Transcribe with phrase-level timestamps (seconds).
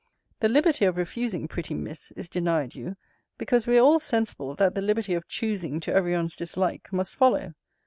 [0.39, 2.95] The liberty of refusing, pretty Miss, is denied you,
[3.37, 7.13] because we are all sensible, that the liberty of choosing, to every one's dislike, must
[7.15, 7.53] follow.